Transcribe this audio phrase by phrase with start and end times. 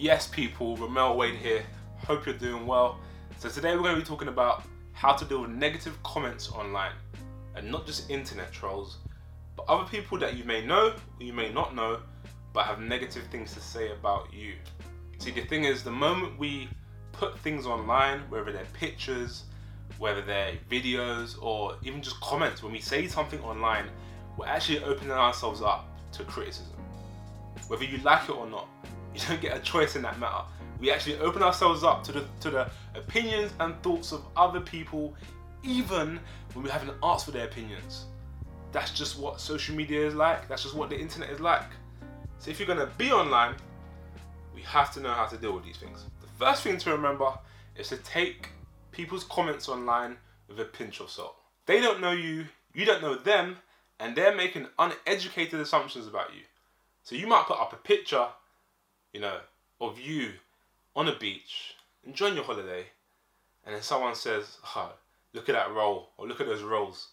[0.00, 1.62] Yes, people, Ramel Wade here.
[1.98, 2.98] Hope you're doing well.
[3.36, 4.62] So, today we're going to be talking about
[4.94, 6.92] how to deal with negative comments online.
[7.54, 8.96] And not just internet trolls,
[9.56, 12.00] but other people that you may know or you may not know,
[12.54, 14.54] but have negative things to say about you.
[15.18, 16.70] See, the thing is, the moment we
[17.12, 19.42] put things online, whether they're pictures,
[19.98, 23.90] whether they're videos, or even just comments, when we say something online,
[24.38, 26.72] we're actually opening ourselves up to criticism.
[27.68, 28.66] Whether you like it or not,
[29.14, 30.44] you don't get a choice in that matter.
[30.78, 35.14] We actually open ourselves up to the to the opinions and thoughts of other people,
[35.62, 36.18] even
[36.52, 38.06] when we haven't asked for their opinions.
[38.72, 40.48] That's just what social media is like.
[40.48, 41.70] That's just what the internet is like.
[42.38, 43.56] So if you're gonna be online,
[44.54, 46.04] we have to know how to deal with these things.
[46.20, 47.32] The first thing to remember
[47.76, 48.50] is to take
[48.92, 50.16] people's comments online
[50.48, 51.36] with a pinch of salt.
[51.66, 53.56] They don't know you, you don't know them,
[53.98, 56.42] and they're making uneducated assumptions about you.
[57.02, 58.26] So you might put up a picture,
[59.12, 59.38] you know,
[59.80, 60.32] of you
[60.94, 62.86] on a beach, enjoying your holiday,
[63.64, 64.92] and then someone says, oh,
[65.32, 67.08] look at that roll, or look at those rolls.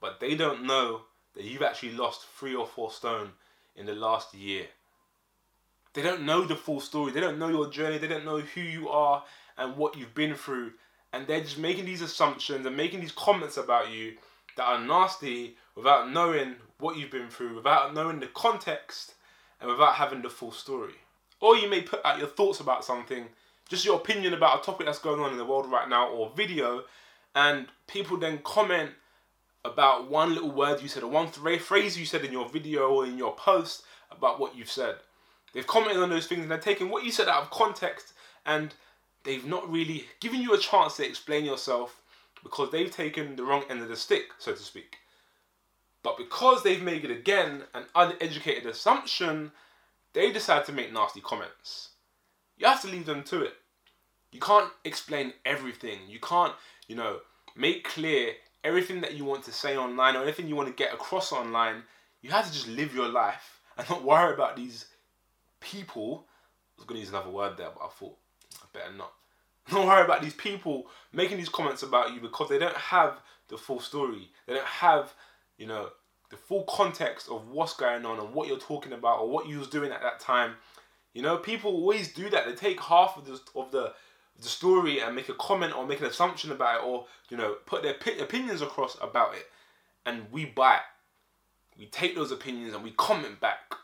[0.00, 1.02] But they don't know
[1.34, 3.30] that you've actually lost three or four stone
[3.76, 4.66] in the last year.
[5.94, 7.12] They don't know the full story.
[7.12, 7.98] They don't know your journey.
[7.98, 9.24] They don't know who you are
[9.56, 10.72] and what you've been through.
[11.12, 14.14] And they're just making these assumptions and making these comments about you
[14.56, 19.14] that are nasty without knowing what you've been through, without knowing the context,
[19.60, 20.94] and without having the full story.
[21.40, 23.26] Or you may put out your thoughts about something,
[23.68, 26.32] just your opinion about a topic that's going on in the world right now, or
[26.36, 26.84] video,
[27.34, 28.90] and people then comment
[29.64, 33.06] about one little word you said, or one phrase you said in your video or
[33.06, 34.96] in your post about what you've said.
[35.52, 38.12] They've commented on those things and they're taking what you said out of context
[38.44, 38.74] and
[39.24, 42.00] they've not really given you a chance to explain yourself
[42.42, 44.98] because they've taken the wrong end of the stick, so to speak.
[46.02, 49.52] But because they've made it again an uneducated assumption,
[50.14, 51.90] they decide to make nasty comments.
[52.56, 53.54] You have to leave them to it.
[54.32, 56.00] You can't explain everything.
[56.08, 56.52] You can't,
[56.86, 57.18] you know,
[57.56, 58.32] make clear
[58.64, 61.82] everything that you want to say online or anything you want to get across online.
[62.20, 64.86] You have to just live your life and not worry about these
[65.60, 66.26] people.
[66.76, 68.16] I was going to use another word there, but I thought
[68.62, 69.12] I better not.
[69.70, 73.58] Don't worry about these people making these comments about you because they don't have the
[73.58, 74.30] full story.
[74.46, 75.12] They don't have,
[75.58, 75.90] you know,
[76.30, 79.58] the full context of what's going on and what you're talking about or what you
[79.58, 80.54] was doing at that time.
[81.14, 82.46] You know, people always do that.
[82.46, 83.92] They take half of the of the
[84.40, 87.56] the story and make a comment or make an assumption about it or you know
[87.66, 89.46] put their opinions across about it,
[90.06, 90.82] and we buy it.
[91.78, 93.74] We take those opinions and we comment back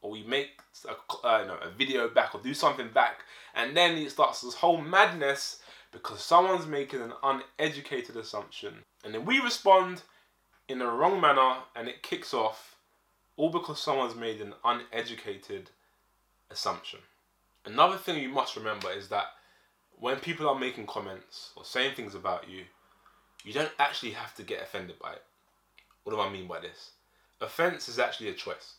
[0.00, 3.20] or we make a, uh, a video back or do something back,
[3.54, 8.74] and then it starts this whole madness because someone's making an uneducated assumption,
[9.04, 10.02] and then we respond
[10.68, 12.76] in the wrong manner, and it kicks off,
[13.36, 15.70] all because someone's made an uneducated
[16.50, 17.00] assumption.
[17.64, 19.26] Another thing you must remember is that
[19.98, 22.64] when people are making comments or saying things about you,
[23.44, 25.22] you don't actually have to get offended by it.
[26.04, 26.92] What do I mean by this?
[27.40, 28.74] Offense is actually a choice.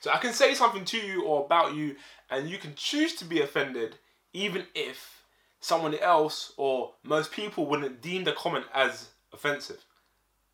[0.00, 1.96] So I can say something to you or about you,
[2.30, 3.96] and you can choose to be offended,
[4.32, 5.22] even if
[5.60, 9.84] someone else or most people wouldn't deem the comment as offensive.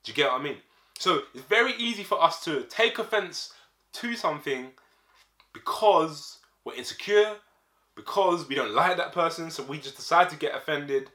[0.05, 0.59] Do you get what I mean?
[0.99, 3.53] So it's very easy for us to take offense
[3.95, 4.69] to something
[5.53, 7.37] because we're insecure,
[7.97, 11.11] because we don't like that person, so we just decide to get offended,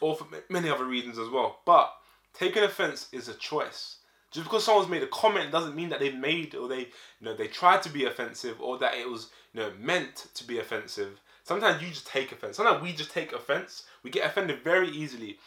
[0.00, 1.60] or for many other reasons as well.
[1.64, 1.92] But
[2.34, 3.96] taking offense is a choice.
[4.30, 6.86] Just because someone's made a comment doesn't mean that they made or they you
[7.22, 10.58] know they tried to be offensive or that it was you know meant to be
[10.58, 11.20] offensive.
[11.44, 12.56] Sometimes you just take offense.
[12.56, 13.84] Sometimes we just take offense.
[14.02, 15.38] We get offended very easily,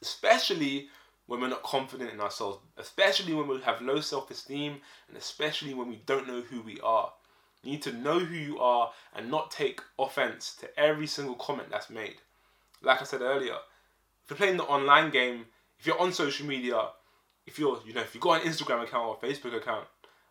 [0.00, 0.88] especially
[1.26, 4.76] when we're not confident in ourselves, especially when we have low self-esteem,
[5.08, 7.12] and especially when we don't know who we are.
[7.62, 11.68] You need to know who you are and not take offense to every single comment
[11.70, 12.16] that's made.
[12.82, 13.56] Like I said earlier,
[14.24, 15.46] if you're playing the online game,
[15.78, 16.88] if you're on social media,
[17.46, 19.86] if you're, you know, if you've got an Instagram account or Facebook account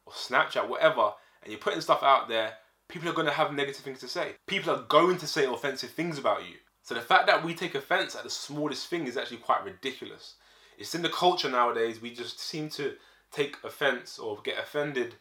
[0.06, 1.13] or Snapchat, whatever,
[1.44, 2.53] and you're putting stuff out there,
[2.90, 4.35] people are going to have negative things to say.
[4.47, 6.55] People are going to say offensive things about you.
[6.84, 10.35] So the fact that we take offense at the smallest thing is actually quite ridiculous.
[10.82, 12.96] It's in the culture nowadays, we just seem to
[13.32, 15.16] take offense or get offended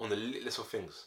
[0.00, 1.06] on the little things.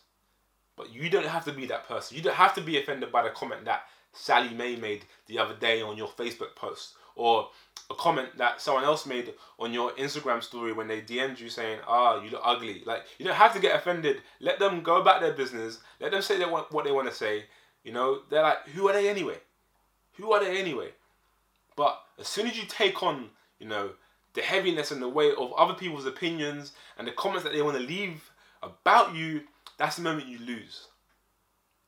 [0.75, 2.17] But you don't have to be that person.
[2.17, 5.55] You don't have to be offended by the comment that Sally May made the other
[5.55, 7.49] day on your Facebook post or
[7.89, 11.79] a comment that someone else made on your Instagram story when they DM'd you saying,
[11.87, 14.21] "Ah, you look ugly." Like you don't have to get offended.
[14.39, 15.79] Let them go about their business.
[15.99, 17.45] Let them say what they want to say.
[17.83, 19.37] You know, they're like, who are they anyway?
[20.17, 20.89] Who are they anyway?
[21.77, 23.91] But as soon as you take on, you know,
[24.33, 27.77] the heaviness and the weight of other people's opinions and the comments that they want
[27.77, 28.31] to leave
[28.61, 29.41] about you,
[29.77, 30.87] that's the moment you lose.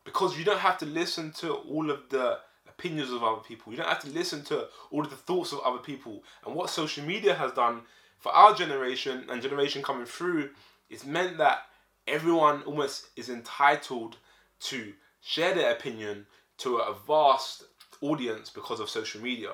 [0.05, 3.71] because you don't have to listen to all of the opinions of other people.
[3.71, 6.23] You don't have to listen to all of the thoughts of other people.
[6.45, 7.81] And what social media has done
[8.17, 10.49] for our generation and generation coming through,
[10.89, 11.59] it's meant that
[12.07, 14.17] everyone almost is entitled
[14.61, 16.25] to share their opinion
[16.59, 17.63] to a vast
[18.01, 19.51] audience because of social media.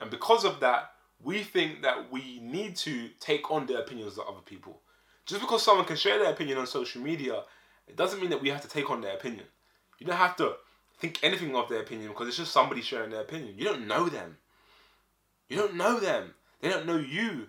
[0.00, 0.90] And because of that,
[1.22, 4.80] we think that we need to take on the opinions of other people.
[5.26, 7.42] Just because someone can share their opinion on social media,
[7.86, 9.44] it doesn't mean that we have to take on their opinion.
[9.98, 10.54] You don't have to
[10.98, 13.54] think anything of their opinion because it's just somebody sharing their opinion.
[13.56, 14.38] You don't know them.
[15.48, 16.34] You don't know them.
[16.60, 17.48] They don't know you.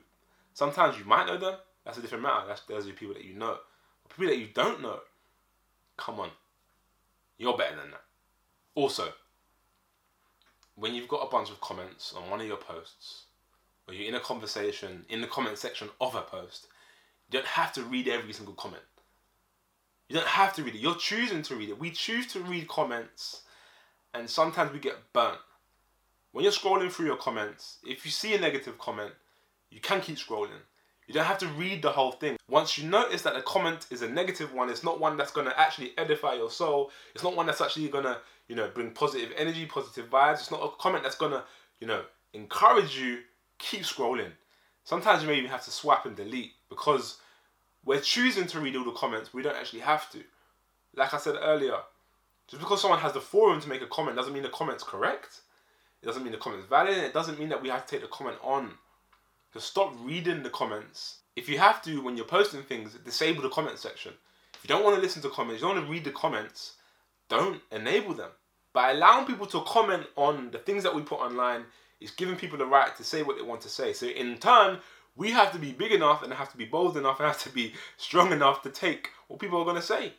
[0.54, 1.56] Sometimes you might know them.
[1.86, 2.48] That's a different matter.
[2.48, 3.58] That's those are people that you know.
[4.10, 5.00] People that you don't know,
[5.98, 6.30] come on.
[7.38, 8.04] You're better than that.
[8.76, 9.10] Also,
[10.76, 13.24] when you've got a bunch of comments on one of your posts,
[13.92, 16.68] or you're in a conversation in the comment section of a post,
[17.30, 18.84] you don't have to read every single comment.
[20.08, 20.82] You don't have to read it.
[20.82, 21.80] You're choosing to read it.
[21.80, 23.42] We choose to read comments,
[24.14, 25.40] and sometimes we get burnt.
[26.32, 29.12] When you're scrolling through your comments, if you see a negative comment,
[29.70, 30.62] you can keep scrolling.
[31.08, 32.38] You don't have to read the whole thing.
[32.48, 35.48] Once you notice that the comment is a negative one, it's not one that's going
[35.48, 36.92] to actually edify your soul.
[37.14, 38.18] It's not one that's actually going to,
[38.48, 40.36] you know, bring positive energy, positive vibes.
[40.36, 41.44] It's not a comment that's going to,
[41.82, 42.04] you know,
[42.34, 43.20] encourage you.
[43.62, 44.32] Keep scrolling.
[44.84, 47.18] Sometimes you may even have to swipe and delete because
[47.86, 49.34] we're choosing to read all the comments.
[49.34, 50.24] We don't actually have to.
[50.96, 51.78] Like I said earlier,
[52.48, 55.42] just because someone has the forum to make a comment doesn't mean the comment's correct.
[56.02, 56.98] It doesn't mean the comment's valid.
[56.98, 58.72] It doesn't mean that we have to take the comment on.
[59.54, 61.20] Just stop reading the comments.
[61.36, 64.14] If you have to, when you're posting things, disable the comment section.
[64.56, 66.74] If you don't want to listen to comments, you don't want to read the comments,
[67.30, 68.32] don't enable them.
[68.74, 71.66] By allowing people to comment on the things that we put online,
[72.00, 73.94] it's giving people the right to say what they want to say.
[73.94, 74.80] So in turn,
[75.16, 77.50] we have to be big enough and have to be bold enough and have to
[77.50, 80.14] be strong enough to take what people are going to say.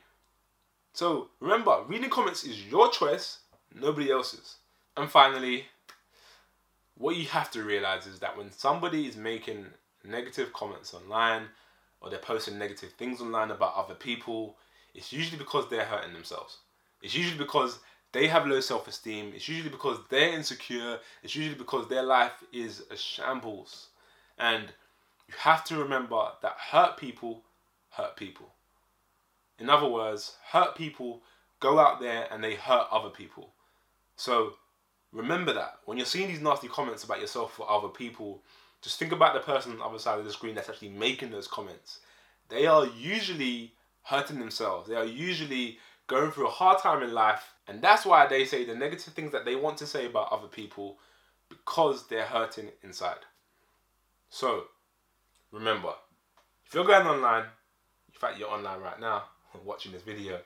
[0.92, 3.38] So remember, reading comments is your choice,
[3.74, 4.56] nobody else's.
[4.96, 5.64] And finally,
[6.98, 9.66] what you have to realize is that when somebody is making
[10.04, 11.44] negative comments online
[12.00, 14.56] or they're posting negative things online about other people,
[14.94, 16.58] it's usually because they're hurting themselves.
[17.00, 17.78] It's usually because
[18.12, 19.32] they have low self esteem.
[19.34, 20.98] It's usually because they're insecure.
[21.22, 23.88] It's usually because their life is a shambles.
[24.38, 24.64] And
[25.28, 27.42] you have to remember that hurt people
[27.90, 28.48] hurt people.
[29.58, 31.22] In other words, hurt people
[31.60, 33.52] go out there and they hurt other people.
[34.16, 34.54] So
[35.12, 38.42] remember that when you're seeing these nasty comments about yourself or other people,
[38.82, 41.30] just think about the person on the other side of the screen that's actually making
[41.30, 42.00] those comments.
[42.48, 44.88] They are usually hurting themselves.
[44.88, 48.64] They are usually going through a hard time in life, and that's why they say
[48.64, 50.98] the negative things that they want to say about other people
[51.48, 53.18] because they're hurting inside.
[54.30, 54.64] So,
[55.50, 55.92] remember,
[56.66, 59.24] if you're going online, in fact, you're online right now
[59.64, 60.40] watching this video,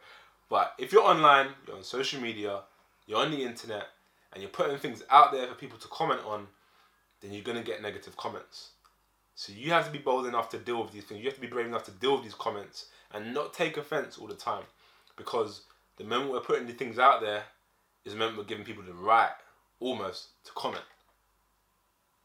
[0.49, 2.63] but if you're online, you're on social media,
[3.07, 3.87] you're on the internet,
[4.33, 6.47] and you're putting things out there for people to comment on,
[7.21, 8.71] then you're going to get negative comments.
[9.35, 11.21] So you have to be bold enough to deal with these things.
[11.21, 14.19] You have to be brave enough to deal with these comments and not take offense
[14.19, 14.65] all the time.
[15.17, 15.63] Because
[15.97, 17.43] the moment we're putting the things out there
[18.05, 19.31] is the moment we're giving people the right,
[19.81, 20.85] almost, to comment.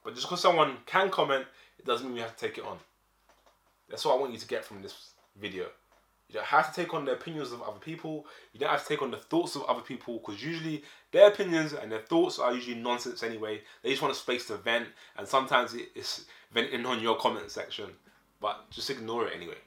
[0.03, 1.45] But just because someone can comment,
[1.79, 2.77] it doesn't mean we have to take it on.
[3.89, 5.65] That's what I want you to get from this video.
[6.31, 8.25] You don't have to take on the opinions of other people.
[8.53, 11.73] You don't have to take on the thoughts of other people because usually their opinions
[11.73, 13.61] and their thoughts are usually nonsense anyway.
[13.83, 14.87] They just want a space to vent,
[15.17, 17.89] and sometimes it's venting on your comment section.
[18.39, 19.57] But just ignore it anyway.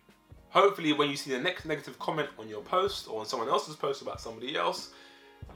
[0.55, 3.75] Hopefully, when you see the next negative comment on your post or on someone else's
[3.75, 4.91] post about somebody else,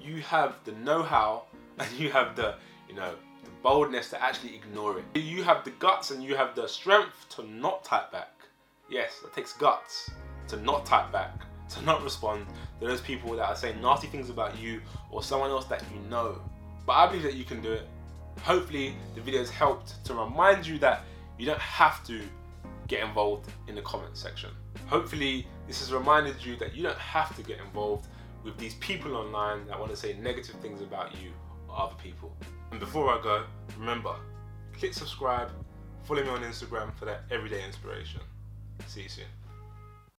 [0.00, 1.45] you have the know-how
[1.78, 2.57] and you have the,
[2.88, 3.14] you know,
[3.45, 5.05] the boldness to actually ignore it.
[5.17, 8.33] You have the guts and you have the strength to not type back.
[8.90, 10.11] Yes, it takes guts
[10.49, 12.47] to not type back, to not respond
[12.81, 14.81] to those people that are saying nasty things about you
[15.12, 16.40] or someone else that you know.
[16.87, 17.87] But I believe that you can do it.
[18.40, 21.05] Hopefully, the video has helped to remind you that
[21.38, 22.21] you don't have to
[22.88, 24.50] get involved in the comment section.
[24.87, 28.09] Hopefully, this has reminded you that you don't have to get involved
[28.42, 31.30] with these people online that want to say negative things about you
[31.68, 32.35] or other people.
[32.71, 33.45] And before I go,
[33.78, 34.14] remember,
[34.76, 35.50] click subscribe,
[36.04, 38.21] follow me on Instagram for that everyday inspiration.
[38.87, 39.25] See you soon.